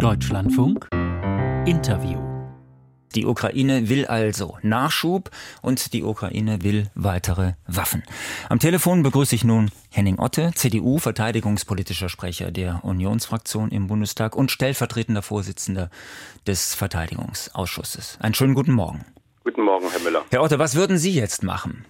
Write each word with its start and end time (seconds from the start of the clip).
Deutschlandfunk 0.00 0.88
Interview. 1.66 2.18
Die 3.14 3.26
Ukraine 3.26 3.90
will 3.90 4.06
also 4.06 4.56
Nachschub 4.62 5.30
und 5.60 5.92
die 5.92 6.04
Ukraine 6.04 6.62
will 6.62 6.90
weitere 6.94 7.52
Waffen. 7.66 8.02
Am 8.48 8.58
Telefon 8.60 9.02
begrüße 9.02 9.34
ich 9.34 9.44
nun 9.44 9.70
Henning 9.90 10.18
Otte, 10.18 10.52
CDU, 10.54 10.96
verteidigungspolitischer 10.96 12.08
Sprecher 12.08 12.50
der 12.50 12.82
Unionsfraktion 12.82 13.70
im 13.70 13.88
Bundestag 13.88 14.36
und 14.36 14.50
stellvertretender 14.50 15.20
Vorsitzender 15.20 15.90
des 16.46 16.74
Verteidigungsausschusses. 16.74 18.16
Einen 18.22 18.32
schönen 18.32 18.54
guten 18.54 18.72
Morgen. 18.72 19.04
Guten 19.44 19.64
Morgen, 19.64 19.84
Herr 19.90 20.00
Müller. 20.00 20.24
Herr 20.30 20.42
Otte, 20.42 20.58
was 20.58 20.76
würden 20.76 20.96
Sie 20.96 21.12
jetzt 21.12 21.42
machen? 21.42 21.84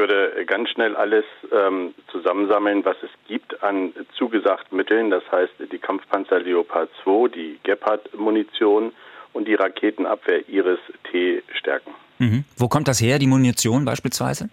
Würde 0.00 0.44
ganz 0.46 0.70
schnell 0.70 0.96
alles 0.96 1.24
ähm, 1.52 1.94
zusammensammeln, 2.10 2.84
was 2.84 2.96
es 3.02 3.10
gibt 3.28 3.62
an 3.62 3.92
zugesagten 4.16 4.76
Mitteln. 4.76 5.10
Das 5.10 5.22
heißt, 5.30 5.52
die 5.70 5.78
Kampfpanzer 5.78 6.40
Leopard 6.40 6.88
2, 7.04 7.28
die 7.28 7.60
Gepard-Munition 7.62 8.92
und 9.34 9.46
die 9.46 9.54
Raketenabwehr 9.54 10.48
Iris-T 10.48 11.42
stärken. 11.52 11.92
Mhm. 12.18 12.44
Wo 12.56 12.68
kommt 12.68 12.88
das 12.88 13.00
her, 13.00 13.18
die 13.18 13.26
Munition 13.26 13.84
beispielsweise? 13.84 14.48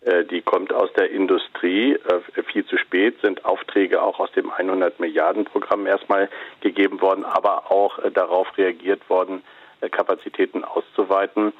Äh, 0.00 0.24
die 0.24 0.42
kommt 0.42 0.72
aus 0.72 0.92
der 0.94 1.10
Industrie. 1.10 1.94
Äh, 1.94 2.42
viel 2.52 2.66
zu 2.66 2.76
spät 2.76 3.14
sind 3.22 3.44
Aufträge 3.44 4.02
auch 4.02 4.18
aus 4.18 4.32
dem 4.32 4.50
100 4.50 4.98
Milliarden 4.98 5.44
Programm 5.44 5.86
erstmal 5.86 6.28
gegeben 6.60 7.00
worden, 7.00 7.24
aber 7.24 7.70
auch 7.70 8.00
äh, 8.00 8.10
darauf 8.10 8.58
reagiert 8.58 9.08
worden, 9.08 9.42
Kapazitäten 9.88 10.64
auszuweiten. 10.64 11.52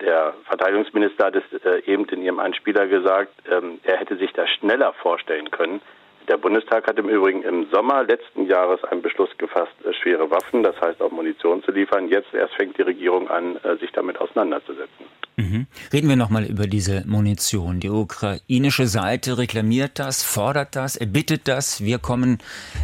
Der 0.00 0.34
Verteidigungsminister 0.44 1.26
hat 1.26 1.36
es 1.36 1.64
äh, 1.64 1.82
eben 1.86 2.04
in 2.06 2.22
ihrem 2.22 2.38
Einspieler 2.38 2.86
gesagt, 2.86 3.32
ähm, 3.50 3.80
er 3.84 3.98
hätte 3.98 4.16
sich 4.16 4.32
das 4.32 4.48
schneller 4.50 4.92
vorstellen 4.94 5.50
können. 5.50 5.80
Der 6.28 6.36
Bundestag 6.36 6.86
hat 6.86 6.98
im 6.98 7.08
Übrigen 7.08 7.42
im 7.42 7.70
Sommer 7.70 8.04
letzten 8.04 8.46
Jahres 8.46 8.84
einen 8.84 9.00
Beschluss 9.00 9.30
gefasst, 9.38 9.72
äh, 9.84 9.94
schwere 9.94 10.30
Waffen, 10.30 10.62
das 10.62 10.78
heißt 10.80 11.00
auch 11.00 11.10
Munition 11.10 11.62
zu 11.62 11.72
liefern. 11.72 12.08
Jetzt 12.08 12.34
erst 12.34 12.54
fängt 12.54 12.76
die 12.76 12.82
Regierung 12.82 13.30
an, 13.30 13.56
äh, 13.62 13.76
sich 13.76 13.92
damit 13.92 14.20
auseinanderzusetzen. 14.20 15.06
Mhm. 15.38 15.68
Reden 15.92 16.08
wir 16.08 16.16
nochmal 16.16 16.46
über 16.46 16.66
diese 16.66 17.04
Munition. 17.06 17.78
Die 17.78 17.88
ukrainische 17.88 18.88
Seite 18.88 19.38
reklamiert 19.38 20.00
das, 20.00 20.24
fordert 20.24 20.74
das, 20.74 20.96
erbittet 20.96 21.46
das. 21.46 21.80
Wir 21.80 22.00
kommen 22.00 22.38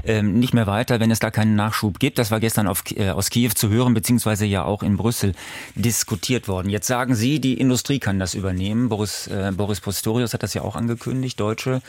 ähm, 0.05 0.39
nicht 0.39 0.55
mehr 0.55 0.69
weiter, 0.69 1.01
wenn 1.01 1.11
es 1.11 1.19
da 1.19 1.33
keinen 1.33 1.57
Nachschub 1.57 1.99
gibt. 1.99 2.17
Das 2.17 2.31
war 2.31 2.39
gestern 2.39 2.69
auf, 2.69 2.85
äh, 2.95 3.11
aus 3.11 3.31
Kiew 3.31 3.51
zu 3.57 3.71
hören, 3.71 3.93
beziehungsweise 3.93 4.47
ja 4.47 4.63
auch 4.63 4.85
in 4.85 4.97
Brüssel 4.97 5.33
diskutiert 5.75 6.47
worden. 6.47 6.71
Jetzt 6.71 6.87
sagen 6.87 7.17
Sie, 7.17 7.41
die 7.41 7.59
Industrie 7.59 7.99
kann 7.99 8.21
das 8.21 8.35
übernehmen. 8.35 8.89
Boris, 8.89 9.27
äh, 9.27 9.51
Boris 9.53 9.81
Postorius 9.81 10.33
hat 10.33 10.45
das 10.45 10.55
ja 10.55 10.63
auch 10.63 10.77
angekündigt. 10.77 11.41
Deutsche 11.41 11.83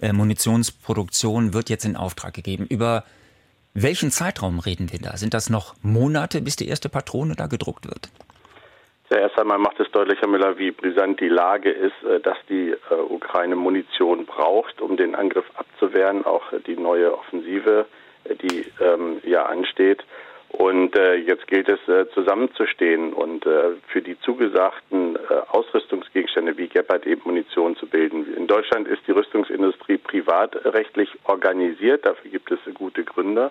äh, 0.00 0.14
Munitionsproduktion 0.14 1.52
wird 1.52 1.68
jetzt 1.68 1.84
in 1.84 1.96
Auftrag 1.96 2.32
gegeben. 2.32 2.64
Über 2.64 3.04
welchen 3.74 4.10
Zeitraum 4.10 4.58
reden 4.58 4.90
wir 4.90 5.00
da? 5.00 5.18
Sind 5.18 5.34
das 5.34 5.50
noch 5.50 5.74
Monate, 5.82 6.40
bis 6.40 6.56
die 6.56 6.66
erste 6.66 6.88
Patrone 6.88 7.36
da 7.36 7.46
gedruckt 7.46 7.84
wird? 7.84 8.08
Zuerst 9.08 9.38
einmal 9.38 9.58
macht 9.58 9.80
es 9.80 9.90
deutlich, 9.90 10.20
Herr 10.20 10.28
Müller, 10.28 10.58
wie 10.58 10.70
brisant 10.70 11.18
die 11.20 11.28
Lage 11.28 11.70
ist, 11.70 12.02
äh, 12.04 12.20
dass 12.20 12.36
die 12.48 12.70
äh, 12.70 12.94
Ukraine 12.94 13.56
Munition 13.56 14.26
braucht, 14.26 14.80
um 14.82 14.96
den 14.96 15.14
Angriff 15.14 15.46
abzuwehren, 15.54 16.26
auch 16.26 16.44
die 16.66 16.76
neue 16.76 17.16
Offensive, 17.16 17.86
die 18.42 18.66
ähm, 18.80 19.20
ja 19.24 19.46
ansteht. 19.46 20.04
Und 20.50 20.96
äh, 20.96 21.14
jetzt 21.16 21.46
gilt 21.46 21.68
es 21.68 21.78
äh, 21.88 22.08
zusammenzustehen 22.14 23.12
und 23.12 23.44
äh, 23.44 23.76
für 23.88 24.00
die 24.00 24.18
zugesagten 24.20 25.16
äh, 25.16 25.18
Ausrüstungsgegenstände 25.48 26.56
wie 26.56 26.68
Gepard 26.68 27.06
eben 27.06 27.20
Munition 27.24 27.76
zu 27.76 27.86
bilden. 27.86 28.34
In 28.34 28.46
Deutschland 28.46 28.88
ist 28.88 29.06
die 29.06 29.12
Rüstungsindustrie 29.12 29.98
privatrechtlich 29.98 31.10
organisiert, 31.24 32.06
dafür 32.06 32.30
gibt 32.30 32.50
es 32.50 32.58
gute 32.74 33.04
Gründe. 33.04 33.50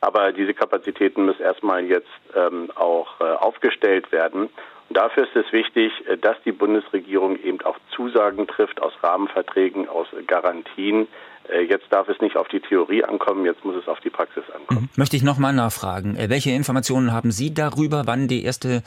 Aber 0.00 0.32
diese 0.32 0.54
Kapazitäten 0.54 1.24
müssen 1.24 1.42
erstmal 1.42 1.84
jetzt 1.84 2.06
ähm, 2.36 2.70
auch 2.74 3.20
äh, 3.20 3.24
aufgestellt 3.24 4.12
werden. 4.12 4.48
Dafür 4.90 5.24
ist 5.24 5.36
es 5.36 5.52
wichtig, 5.52 5.92
äh, 6.06 6.16
dass 6.16 6.36
die 6.44 6.52
Bundesregierung 6.52 7.36
eben 7.42 7.60
auch 7.62 7.76
Zusagen 7.94 8.46
trifft 8.46 8.80
aus 8.80 8.92
Rahmenverträgen, 9.02 9.88
aus 9.88 10.08
Garantien, 10.26 11.08
äh, 11.48 11.62
jetzt 11.62 11.86
darf 11.90 12.08
es 12.08 12.20
nicht 12.20 12.36
auf 12.36 12.48
die 12.48 12.60
Theorie 12.60 13.04
ankommen, 13.04 13.44
jetzt 13.44 13.64
muss 13.64 13.76
es 13.76 13.88
auf 13.88 14.00
die 14.00 14.10
Praxis 14.10 14.44
ankommen. 14.54 14.82
Mhm. 14.82 14.88
Möchte 14.96 15.16
ich 15.16 15.22
nochmal 15.22 15.52
nachfragen. 15.52 16.16
Äh, 16.16 16.30
welche 16.30 16.50
Informationen 16.50 17.12
haben 17.12 17.30
Sie 17.30 17.52
darüber, 17.52 18.02
wann 18.06 18.28
die 18.28 18.44
erste 18.44 18.82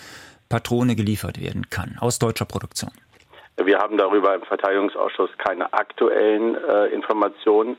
Patrone 0.49 0.95
geliefert 0.95 1.41
werden 1.41 1.69
kann 1.69 1.97
aus 1.99 2.19
deutscher 2.19 2.45
Produktion? 2.45 2.91
Wir 3.57 3.79
haben 3.79 3.97
darüber 3.97 4.33
im 4.33 4.41
Verteidigungsausschuss 4.41 5.29
keine 5.37 5.71
aktuellen 5.73 6.55
äh, 6.55 6.87
Informationen, 6.87 7.77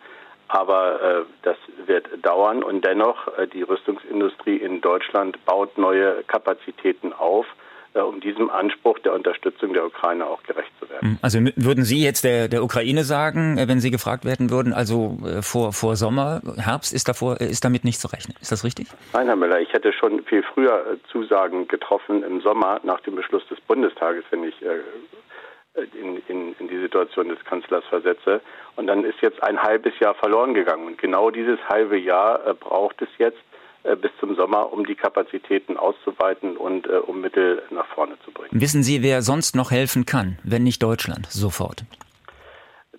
aber 0.48 1.00
äh, 1.02 1.24
das 1.42 1.56
wird 1.86 2.06
dauern 2.24 2.62
und 2.62 2.84
dennoch 2.84 3.26
äh, 3.38 3.46
die 3.46 3.62
Rüstungsindustrie 3.62 4.56
in 4.56 4.80
Deutschland 4.80 5.42
baut 5.44 5.78
neue 5.78 6.22
Kapazitäten 6.24 7.12
auf. 7.12 7.46
Äh, 7.94 8.00
um 8.00 8.20
diesem 8.20 8.48
Anspruch 8.48 8.98
der 9.00 9.12
Unterstützung 9.12 9.74
der 9.74 9.84
Ukraine 9.84 10.26
auch 10.26 10.42
gerecht 10.44 10.70
zu 10.80 10.88
werden. 10.88 11.10
Hm, 11.10 11.18
also 11.20 11.38
würden 11.56 11.84
Sie 11.84 12.02
jetzt 12.02 12.24
der, 12.24 12.48
der 12.48 12.64
Ukraine 12.64 13.04
sagen, 13.04 13.58
äh, 13.58 13.68
wenn 13.68 13.80
Sie 13.80 13.90
gefragt 13.90 14.24
werden 14.24 14.50
würden, 14.50 14.72
also 14.72 15.18
äh, 15.26 15.42
vor, 15.42 15.74
vor 15.74 15.96
Sommer, 15.96 16.40
Herbst 16.56 16.94
ist, 16.94 17.08
davor, 17.08 17.38
ist 17.40 17.64
damit 17.64 17.84
nicht 17.84 18.00
zu 18.00 18.08
rechnen. 18.08 18.34
Ist 18.40 18.50
das 18.50 18.64
richtig? 18.64 18.86
Nein, 19.12 19.26
Herr 19.26 19.36
Müller, 19.36 19.60
ich 19.60 19.70
hätte 19.74 19.92
schon 19.92 20.24
viel 20.24 20.42
früher 20.42 20.96
Zusagen 21.10 21.68
getroffen 21.68 22.22
im 22.22 22.40
Sommer 22.40 22.80
nach 22.82 23.00
dem 23.00 23.14
Beschluss 23.14 23.46
des 23.48 23.60
Bundestages, 23.60 24.24
wenn 24.30 24.44
ich 24.44 24.54
in, 26.00 26.22
in, 26.28 26.54
in 26.58 26.68
die 26.68 26.80
Situation 26.80 27.28
des 27.28 27.44
Kanzlers 27.44 27.84
versetze. 27.90 28.40
Und 28.76 28.86
dann 28.86 29.04
ist 29.04 29.20
jetzt 29.20 29.42
ein 29.42 29.62
halbes 29.62 29.92
Jahr 30.00 30.14
verloren 30.14 30.54
gegangen. 30.54 30.86
Und 30.86 30.98
genau 30.98 31.30
dieses 31.30 31.58
halbe 31.68 31.98
Jahr 31.98 32.38
braucht 32.54 33.02
es 33.02 33.08
jetzt, 33.18 33.38
bis 33.96 34.10
zum 34.20 34.34
Sommer, 34.36 34.72
um 34.72 34.86
die 34.86 34.94
Kapazitäten 34.94 35.76
auszuweiten 35.76 36.56
und 36.56 36.86
äh, 36.86 36.98
um 36.98 37.20
Mittel 37.20 37.62
nach 37.70 37.86
vorne 37.86 38.14
zu 38.24 38.30
bringen. 38.30 38.50
Wissen 38.52 38.82
Sie, 38.82 39.02
wer 39.02 39.22
sonst 39.22 39.56
noch 39.56 39.70
helfen 39.70 40.06
kann, 40.06 40.38
wenn 40.44 40.62
nicht 40.62 40.82
Deutschland 40.82 41.26
sofort? 41.30 41.84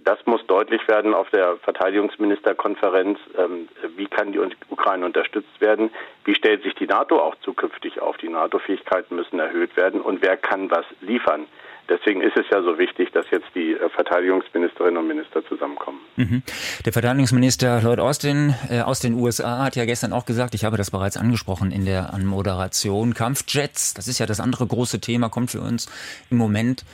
Das 0.03 0.19
muss 0.25 0.45
deutlich 0.47 0.85
werden 0.87 1.13
auf 1.13 1.29
der 1.29 1.57
Verteidigungsministerkonferenz. 1.57 3.19
Ähm, 3.37 3.69
wie 3.95 4.07
kann 4.07 4.33
die 4.33 4.39
Ukraine 4.69 5.05
unterstützt 5.05 5.61
werden? 5.61 5.91
Wie 6.25 6.35
stellt 6.35 6.63
sich 6.63 6.75
die 6.75 6.87
NATO 6.87 7.19
auch 7.19 7.35
zukünftig 7.43 8.01
auf? 8.01 8.17
Die 8.17 8.29
NATO-Fähigkeiten 8.29 9.15
müssen 9.15 9.39
erhöht 9.39 9.75
werden. 9.77 10.01
Und 10.01 10.21
wer 10.21 10.35
kann 10.35 10.69
was 10.71 10.85
liefern? 11.01 11.45
Deswegen 11.89 12.21
ist 12.21 12.37
es 12.37 12.45
ja 12.49 12.61
so 12.61 12.77
wichtig, 12.77 13.11
dass 13.11 13.25
jetzt 13.29 13.47
die 13.55 13.73
äh, 13.73 13.89
Verteidigungsministerinnen 13.89 14.97
und 14.97 15.07
Minister 15.07 15.45
zusammenkommen. 15.45 15.99
Mhm. 16.15 16.43
Der 16.85 16.93
Verteidigungsminister 16.93 17.81
Lloyd 17.81 17.99
Austin 17.99 18.55
äh, 18.69 18.81
aus 18.81 18.99
den 18.99 19.13
USA 19.13 19.63
hat 19.65 19.75
ja 19.75 19.85
gestern 19.85 20.13
auch 20.13 20.25
gesagt, 20.25 20.55
ich 20.55 20.63
habe 20.63 20.77
das 20.77 20.91
bereits 20.91 21.17
angesprochen 21.17 21.71
in 21.71 21.85
der 21.85 22.13
Anmoderation, 22.13 23.13
Kampfjets, 23.13 23.93
das 23.93 24.07
ist 24.07 24.19
ja 24.19 24.25
das 24.25 24.39
andere 24.39 24.65
große 24.65 25.01
Thema, 25.01 25.29
kommt 25.29 25.51
für 25.51 25.59
uns 25.59 25.89
im 26.29 26.37
Moment 26.37 26.85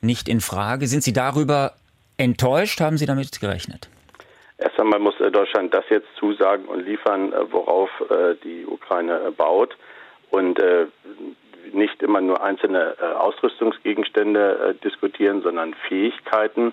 nicht 0.00 0.28
in 0.28 0.40
Frage. 0.40 0.86
Sind 0.86 1.02
Sie 1.02 1.12
darüber 1.12 1.74
enttäuscht? 2.18 2.80
Haben 2.80 2.98
Sie 2.98 3.06
damit 3.06 3.40
gerechnet? 3.40 3.88
Erst 4.58 4.78
einmal 4.78 5.00
muss 5.00 5.18
äh, 5.20 5.30
Deutschland 5.30 5.72
das 5.72 5.84
jetzt 5.88 6.08
zusagen 6.18 6.66
und 6.66 6.84
liefern, 6.84 7.32
äh, 7.32 7.52
worauf 7.52 7.90
die 8.44 8.66
Ukraine 8.66 9.32
baut. 9.36 9.76
Und 10.30 10.60
nicht 11.72 12.02
immer 12.02 12.20
nur 12.20 12.42
einzelne 12.42 12.96
äh, 13.00 13.04
Ausrüstungsgegenstände 13.04 14.74
äh, 14.76 14.84
diskutieren, 14.84 15.42
sondern 15.42 15.74
Fähigkeiten. 15.88 16.72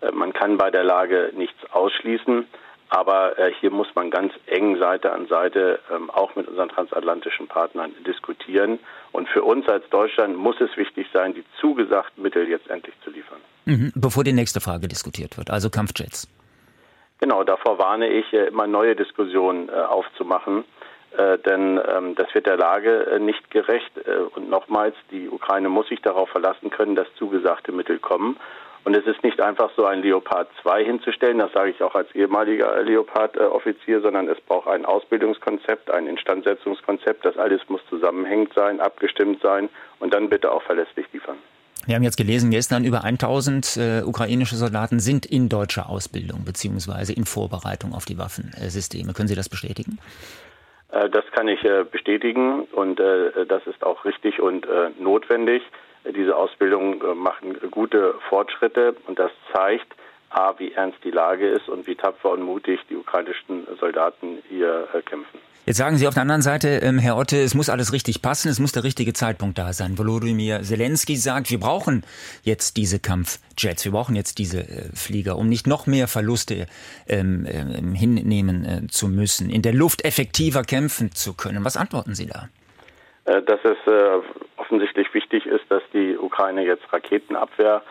Äh, 0.00 0.10
man 0.12 0.32
kann 0.32 0.58
bei 0.58 0.70
der 0.70 0.84
Lage 0.84 1.32
nichts 1.36 1.58
ausschließen, 1.72 2.46
aber 2.92 3.38
äh, 3.38 3.52
hier 3.58 3.70
muss 3.70 3.88
man 3.94 4.10
ganz 4.10 4.34
eng 4.46 4.78
Seite 4.78 5.12
an 5.12 5.26
Seite 5.26 5.80
ähm, 5.90 6.10
auch 6.10 6.36
mit 6.36 6.46
unseren 6.46 6.68
transatlantischen 6.68 7.48
Partnern 7.48 7.92
diskutieren. 8.06 8.78
Und 9.12 9.28
für 9.30 9.42
uns 9.42 9.66
als 9.66 9.88
Deutschland 9.88 10.36
muss 10.36 10.60
es 10.60 10.76
wichtig 10.76 11.06
sein, 11.12 11.32
die 11.34 11.44
zugesagten 11.58 12.22
Mittel 12.22 12.48
jetzt 12.48 12.68
endlich 12.68 12.94
zu 13.02 13.10
liefern. 13.10 13.38
Mhm, 13.64 13.92
bevor 13.94 14.24
die 14.24 14.34
nächste 14.34 14.60
Frage 14.60 14.88
diskutiert 14.88 15.38
wird, 15.38 15.50
also 15.50 15.70
Kampfjets. 15.70 16.28
Genau, 17.18 17.44
davor 17.44 17.78
warne 17.78 18.08
ich, 18.08 18.30
äh, 18.34 18.48
immer 18.48 18.66
neue 18.66 18.94
Diskussionen 18.94 19.70
äh, 19.70 19.72
aufzumachen 19.72 20.64
äh, 21.16 21.38
denn 21.38 21.78
ähm, 21.94 22.14
das 22.14 22.34
wird 22.34 22.46
der 22.46 22.56
Lage 22.56 23.06
äh, 23.06 23.18
nicht 23.18 23.50
gerecht. 23.50 23.90
Äh, 24.06 24.22
und 24.34 24.48
nochmals, 24.48 24.96
die 25.10 25.28
Ukraine 25.28 25.68
muss 25.68 25.88
sich 25.88 26.00
darauf 26.00 26.30
verlassen 26.30 26.70
können, 26.70 26.96
dass 26.96 27.06
zugesagte 27.18 27.70
Mittel 27.70 27.98
kommen. 27.98 28.38
Und 28.84 28.96
es 28.96 29.06
ist 29.06 29.22
nicht 29.22 29.40
einfach 29.40 29.70
so 29.76 29.84
ein 29.84 30.02
Leopard 30.02 30.48
2 30.62 30.84
hinzustellen, 30.84 31.38
das 31.38 31.52
sage 31.52 31.70
ich 31.70 31.82
auch 31.82 31.94
als 31.94 32.12
ehemaliger 32.14 32.82
Leopard-Offizier, 32.82 34.00
sondern 34.00 34.28
es 34.28 34.40
braucht 34.40 34.66
ein 34.68 34.84
Ausbildungskonzept, 34.84 35.90
ein 35.90 36.06
Instandsetzungskonzept. 36.06 37.24
Das 37.24 37.36
alles 37.36 37.60
muss 37.68 37.80
zusammenhängend 37.88 38.52
sein, 38.54 38.80
abgestimmt 38.80 39.40
sein 39.40 39.68
und 40.00 40.12
dann 40.12 40.28
bitte 40.28 40.50
auch 40.50 40.62
verlässlich 40.62 41.06
liefern. 41.12 41.38
Wir 41.86 41.96
haben 41.96 42.02
jetzt 42.04 42.16
gelesen, 42.16 42.50
gestern 42.50 42.84
über 42.84 43.02
1000 43.04 43.76
äh, 43.76 44.02
ukrainische 44.04 44.54
Soldaten 44.54 45.00
sind 45.00 45.26
in 45.26 45.48
deutscher 45.48 45.88
Ausbildung 45.88 46.44
beziehungsweise 46.44 47.12
in 47.12 47.24
Vorbereitung 47.24 47.92
auf 47.92 48.04
die 48.04 48.18
Waffensysteme. 48.18 49.12
Können 49.14 49.28
Sie 49.28 49.34
das 49.34 49.48
bestätigen? 49.48 49.98
Äh, 50.92 51.10
das 51.10 51.24
kann 51.32 51.48
ich 51.48 51.64
äh, 51.64 51.84
bestätigen 51.84 52.62
und 52.72 53.00
äh, 53.00 53.46
das 53.46 53.66
ist 53.66 53.82
auch 53.82 54.04
richtig 54.04 54.40
und 54.40 54.66
notwendig. 55.00 55.62
Diese 56.04 56.36
Ausbildung 56.36 57.02
machen 57.16 57.56
gute 57.70 58.14
Fortschritte 58.28 58.96
und 59.06 59.18
das 59.18 59.30
zeigt 59.52 59.94
A, 60.30 60.54
wie 60.58 60.72
ernst 60.72 60.98
die 61.04 61.10
Lage 61.10 61.48
ist 61.48 61.68
und 61.68 61.86
wie 61.86 61.94
tapfer 61.94 62.30
und 62.30 62.42
mutig 62.42 62.80
die 62.88 62.96
ukrainischen 62.96 63.66
Soldaten 63.78 64.38
hier 64.48 64.88
äh, 64.94 65.02
kämpfen. 65.02 65.38
Jetzt 65.64 65.76
sagen 65.76 65.96
Sie 65.96 66.08
auf 66.08 66.14
der 66.14 66.22
anderen 66.22 66.42
Seite, 66.42 66.80
ähm, 66.82 66.98
Herr 66.98 67.16
Otte, 67.16 67.36
es 67.36 67.54
muss 67.54 67.68
alles 67.68 67.92
richtig 67.92 68.20
passen, 68.20 68.48
es 68.48 68.58
muss 68.58 68.72
der 68.72 68.82
richtige 68.82 69.12
Zeitpunkt 69.12 69.58
da 69.58 69.72
sein. 69.72 69.96
Volodymyr 69.96 70.62
Zelensky 70.62 71.14
sagt, 71.14 71.50
wir 71.50 71.60
brauchen 71.60 72.04
jetzt 72.42 72.76
diese 72.76 72.98
Kampfjets, 72.98 73.84
wir 73.84 73.92
brauchen 73.92 74.16
jetzt 74.16 74.38
diese 74.38 74.60
äh, 74.60 74.88
Flieger, 74.92 75.36
um 75.36 75.48
nicht 75.48 75.68
noch 75.68 75.86
mehr 75.86 76.08
Verluste 76.08 76.66
ähm, 77.08 77.46
äh, 77.46 77.96
hinnehmen 77.96 78.64
äh, 78.64 78.86
zu 78.88 79.06
müssen, 79.06 79.50
in 79.50 79.62
der 79.62 79.72
Luft 79.72 80.04
effektiver 80.04 80.62
kämpfen 80.62 81.12
zu 81.12 81.34
können. 81.34 81.64
Was 81.64 81.76
antworten 81.76 82.16
Sie 82.16 82.26
da? 82.26 82.48
Äh, 83.26 83.40
dass 83.42 83.60
es 83.62 83.76
äh, 83.86 84.20
offensichtlich 84.72 85.12
wichtig 85.12 85.44
ist, 85.44 85.64
dass 85.68 85.82
die 85.92 86.16
Ukraine 86.16 86.64
jetzt 86.64 86.90
Raketenabwehr 86.90 87.82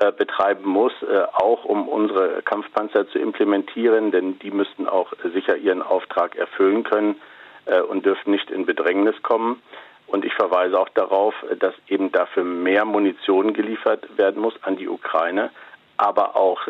äh, 0.00 0.10
betreiben 0.10 0.66
muss, 0.66 0.92
äh, 1.02 1.24
auch 1.34 1.66
um 1.66 1.86
unsere 1.86 2.40
Kampfpanzer 2.42 3.06
zu 3.10 3.18
implementieren, 3.18 4.10
denn 4.10 4.38
die 4.38 4.50
müssten 4.50 4.88
auch 4.88 5.12
sicher 5.34 5.56
ihren 5.58 5.82
Auftrag 5.82 6.34
erfüllen 6.34 6.82
können 6.82 7.16
äh, 7.66 7.80
und 7.80 8.06
dürfen 8.06 8.30
nicht 8.30 8.50
in 8.50 8.64
Bedrängnis 8.64 9.20
kommen. 9.22 9.60
Und 10.06 10.24
ich 10.24 10.32
verweise 10.32 10.80
auch 10.80 10.88
darauf, 10.88 11.34
dass 11.58 11.74
eben 11.88 12.10
dafür 12.10 12.44
mehr 12.44 12.86
Munition 12.86 13.52
geliefert 13.52 14.16
werden 14.16 14.40
muss 14.40 14.54
an 14.62 14.76
die 14.76 14.88
Ukraine, 14.88 15.50
aber 15.96 16.36
auch 16.36 16.60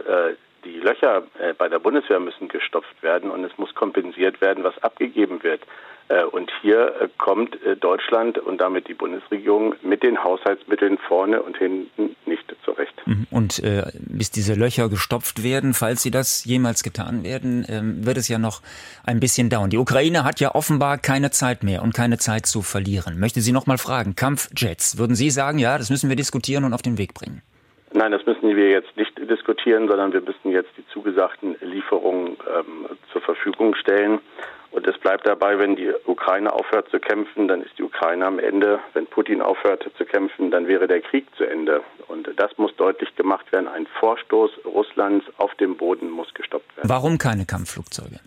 die 0.64 0.78
Löcher 0.78 1.24
bei 1.58 1.68
der 1.68 1.80
Bundeswehr 1.80 2.20
müssen 2.20 2.46
gestopft 2.46 3.02
werden 3.02 3.32
und 3.32 3.42
es 3.42 3.58
muss 3.58 3.74
kompensiert 3.74 4.40
werden, 4.40 4.62
was 4.62 4.80
abgegeben 4.84 5.42
wird. 5.42 5.62
Äh, 6.08 6.24
und 6.24 6.50
hier 6.60 7.00
äh, 7.00 7.08
kommt 7.18 7.62
äh, 7.64 7.76
Deutschland 7.76 8.38
und 8.38 8.60
damit 8.60 8.88
die 8.88 8.94
Bundesregierung 8.94 9.74
mit 9.82 10.02
den 10.02 10.22
Haushaltsmitteln 10.22 10.98
vorne 10.98 11.42
und 11.42 11.56
hinten 11.56 12.14
nicht 12.26 12.54
zurecht. 12.64 12.94
Mhm. 13.06 13.26
Und 13.30 13.62
äh, 13.62 13.84
bis 13.94 14.30
diese 14.30 14.54
Löcher 14.54 14.88
gestopft 14.88 15.42
werden, 15.42 15.72
falls 15.72 16.02
sie 16.02 16.10
das 16.10 16.44
jemals 16.44 16.82
getan 16.82 17.24
werden, 17.24 17.64
ähm, 17.68 18.04
wird 18.04 18.18
es 18.18 18.28
ja 18.28 18.38
noch 18.38 18.60
ein 19.06 19.18
bisschen 19.18 19.48
dauern. 19.48 19.70
Die 19.70 19.78
Ukraine 19.78 20.24
hat 20.24 20.40
ja 20.40 20.54
offenbar 20.54 20.98
keine 20.98 21.30
Zeit 21.30 21.62
mehr 21.62 21.82
und 21.82 21.94
keine 21.94 22.18
Zeit 22.18 22.46
zu 22.46 22.60
verlieren. 22.60 23.18
Möchte 23.18 23.40
Sie 23.40 23.52
noch 23.52 23.66
mal 23.66 23.78
fragen, 23.78 24.14
Kampfjets, 24.14 24.98
würden 24.98 25.16
Sie 25.16 25.30
sagen, 25.30 25.58
ja, 25.58 25.78
das 25.78 25.88
müssen 25.88 26.10
wir 26.10 26.16
diskutieren 26.16 26.64
und 26.64 26.74
auf 26.74 26.82
den 26.82 26.98
Weg 26.98 27.14
bringen? 27.14 27.42
Nein, 27.94 28.10
das 28.10 28.26
müssen 28.26 28.56
wir 28.56 28.70
jetzt 28.70 28.96
nicht 28.96 29.16
diskutieren, 29.30 29.88
sondern 29.88 30.12
wir 30.12 30.20
müssen 30.20 30.50
jetzt 30.50 30.70
die 30.76 30.84
zugesagten 30.92 31.54
Lieferungen 31.60 32.36
ähm, 32.52 32.88
zur 33.12 33.22
Verfügung 33.22 33.76
stellen. 33.76 34.18
Und 34.74 34.88
es 34.88 34.98
bleibt 34.98 35.24
dabei, 35.24 35.56
wenn 35.60 35.76
die 35.76 35.88
Ukraine 36.04 36.52
aufhört 36.52 36.88
zu 36.90 36.98
kämpfen, 36.98 37.46
dann 37.46 37.62
ist 37.62 37.78
die 37.78 37.84
Ukraine 37.84 38.26
am 38.26 38.40
Ende. 38.40 38.80
Wenn 38.92 39.06
Putin 39.06 39.40
aufhört 39.40 39.88
zu 39.96 40.04
kämpfen, 40.04 40.50
dann 40.50 40.66
wäre 40.66 40.88
der 40.88 41.00
Krieg 41.00 41.26
zu 41.36 41.44
Ende. 41.44 41.80
Und 42.08 42.28
das 42.36 42.58
muss 42.58 42.74
deutlich 42.74 43.14
gemacht 43.14 43.52
werden. 43.52 43.68
Ein 43.68 43.86
Vorstoß 44.00 44.50
Russlands 44.64 45.26
auf 45.36 45.54
dem 45.54 45.76
Boden 45.76 46.10
muss 46.10 46.34
gestoppt 46.34 46.76
werden. 46.76 46.88
Warum 46.90 47.18
keine 47.18 47.46
Kampfflugzeuge? 47.46 48.18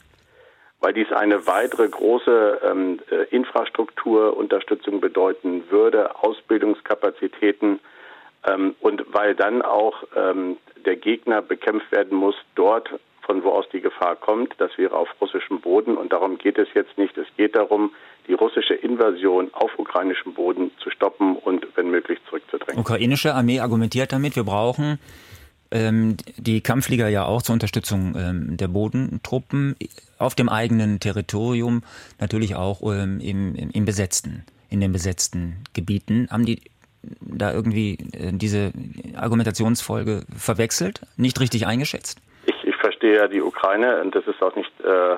Weil 0.80 0.94
dies 0.94 1.12
eine 1.12 1.48
weitere 1.48 1.90
große 1.90 2.62
ähm, 2.64 3.02
äh, 3.12 3.24
Infrastrukturunterstützung 3.36 5.02
bedeuten 5.02 5.70
würde, 5.70 6.16
Ausbildungskapazitäten 6.24 7.82
ähm, 8.46 8.74
und 8.80 9.04
weil 9.12 9.36
dann 9.36 9.62
auch 9.64 10.02
ähm, 10.16 10.56
der 10.86 10.96
Gegner 10.96 11.42
bekämpft 11.42 11.92
werden 11.92 12.18
muss 12.18 12.36
dort, 12.56 12.90
von 13.28 13.44
wo 13.44 13.50
aus 13.50 13.66
die 13.72 13.82
Gefahr 13.82 14.16
kommt. 14.16 14.56
Das 14.58 14.72
wäre 14.78 14.96
auf 14.96 15.10
russischem 15.22 15.62
Boden 15.62 15.96
und 15.96 16.12
darum 16.12 16.40
geht 16.40 16.58
es 16.58 16.68
jetzt 16.74 16.98
nicht. 16.98 17.16
Es 17.18 17.28
geht 17.38 17.56
darum, 17.56 17.92
die 18.28 18.34
russische 18.34 18.74
Invasion 18.74 19.50
auf 19.54 19.78
ukrainischem 19.78 20.34
Boden 20.34 20.72
zu 20.80 20.90
stoppen 20.90 21.36
und 21.36 21.68
wenn 21.76 21.92
möglich 21.92 22.18
zurückzudrängen. 22.28 22.82
Ukrainische 22.82 23.36
Armee 23.36 23.60
argumentiert 23.60 24.12
damit, 24.12 24.36
wir 24.36 24.44
brauchen 24.44 24.98
ähm, 25.72 26.18
die 26.38 26.62
Kampfflieger 26.62 27.08
ja 27.10 27.26
auch 27.26 27.42
zur 27.42 27.54
Unterstützung 27.54 28.16
ähm, 28.18 28.58
der 28.58 28.68
Bodentruppen 28.68 29.76
auf 30.18 30.36
dem 30.36 30.50
eigenen 30.50 31.00
Territorium, 31.00 31.84
natürlich 32.20 32.56
auch 32.56 32.82
ähm, 32.84 33.20
im, 33.20 33.56
im, 33.56 33.86
besetzten, 33.86 34.46
in 34.70 34.80
den 34.80 34.92
besetzten 34.92 35.58
Gebieten. 35.74 36.28
Haben 36.32 36.46
die 36.46 36.62
da 37.22 37.54
irgendwie 37.54 37.98
äh, 38.14 38.32
diese 38.34 38.72
Argumentationsfolge 39.16 40.24
verwechselt, 40.36 41.02
nicht 41.18 41.40
richtig 41.40 41.68
eingeschätzt? 41.68 42.20
Verstehe 43.08 43.16
ja 43.16 43.28
die 43.28 43.42
Ukraine, 43.42 44.02
und 44.02 44.16
das 44.16 44.28
ist 44.28 44.42
auch 44.42 44.56
nicht 44.56 44.72
äh, 44.82 45.14
äh, 45.14 45.18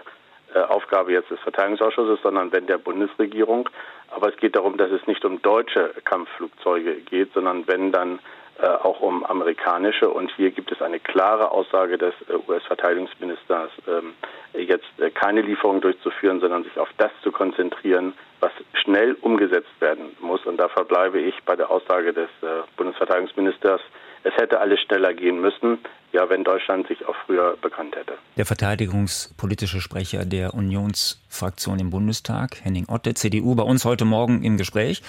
Aufgabe 0.68 1.12
jetzt 1.12 1.32
des 1.32 1.40
Verteidigungsausschusses, 1.40 2.20
sondern 2.22 2.52
wenn 2.52 2.68
der 2.68 2.78
Bundesregierung. 2.78 3.70
Aber 4.12 4.30
es 4.30 4.38
geht 4.38 4.56
darum, 4.56 4.78
dass 4.78 4.92
es 4.92 5.06
nicht 5.08 5.24
um 5.26 5.42
deutsche 5.42 5.94
Kampfflugzeuge 6.06 6.96
geht, 6.96 7.34
sondern 7.34 7.68
wenn 7.68 7.92
dann 7.92 8.20
äh, 8.62 8.68
auch 8.68 9.00
um 9.02 9.24
amerikanische. 9.26 10.10
Und 10.10 10.32
hier 10.36 10.52
gibt 10.52 10.72
es 10.72 10.82
eine 10.82 11.00
klare 11.00 11.52
Aussage 11.52 11.98
des 11.98 12.14
äh, 12.28 12.36
US-Verteidigungsministers, 12.48 13.72
ähm, 13.88 14.14
jetzt 14.54 14.90
äh, 15.00 15.10
keine 15.10 15.42
Lieferung 15.42 15.82
durchzuführen, 15.82 16.40
sondern 16.40 16.64
sich 16.64 16.78
auf 16.80 16.90
das 16.98 17.12
zu 17.24 17.32
konzentrieren, 17.32 18.14
was 18.40 18.52
schnell 18.74 19.16
umgesetzt 19.22 19.80
werden 19.80 20.16
muss. 20.20 20.46
Und 20.46 20.58
da 20.58 20.68
verbleibe 20.68 21.20
ich 21.20 21.36
bei 21.46 21.56
der 21.56 21.70
Aussage 21.70 22.14
des 22.14 22.30
äh, 22.42 22.64
Bundesverteidigungsministers, 22.78 23.82
es 24.24 24.36
hätte 24.36 24.60
alles 24.60 24.80
schneller 24.82 25.14
gehen 25.14 25.40
müssen, 25.40 25.80
ja, 26.20 26.30
wenn 26.30 26.44
Deutschland 26.44 26.88
sich 26.88 27.06
auch 27.06 27.16
früher 27.26 27.56
bekannt 27.62 27.96
hätte. 27.96 28.18
Der 28.36 28.46
verteidigungspolitische 28.46 29.80
Sprecher 29.80 30.26
der 30.26 30.54
Unionsfraktion 30.54 31.80
im 31.80 31.92
Bundestag, 31.92 32.64
Henning 32.64 32.88
Otte, 32.90 33.14
CDU, 33.14 33.56
bei 33.56 33.64
uns 33.64 33.86
heute 33.86 34.04
Morgen 34.04 34.44
im 34.44 34.58
Gespräch. 34.58 35.02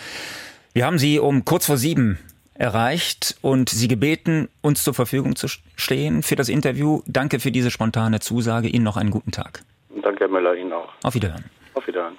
Wir 0.72 0.86
haben 0.86 0.98
Sie 0.98 1.18
um 1.18 1.44
kurz 1.44 1.66
vor 1.66 1.76
sieben 1.76 2.20
erreicht 2.54 3.36
und 3.42 3.70
Sie 3.70 3.88
gebeten, 3.88 4.48
uns 4.62 4.84
zur 4.84 4.94
Verfügung 4.94 5.34
zu 5.34 5.48
stehen 5.48 6.22
für 6.22 6.36
das 6.36 6.48
Interview. 6.48 7.02
Danke 7.06 7.40
für 7.40 7.50
diese 7.50 7.72
spontane 7.72 8.20
Zusage. 8.20 8.68
Ihnen 8.68 8.84
noch 8.84 8.96
einen 8.96 9.10
guten 9.10 9.32
Tag. 9.32 9.62
Danke, 10.02 10.20
Herr 10.20 10.28
Müller, 10.28 10.54
Ihnen 10.54 10.72
auch. 10.72 10.92
Auf 11.02 11.14
Wiederhören. 11.14 11.44
Auf 11.74 11.86
Wiederhören. 11.88 12.16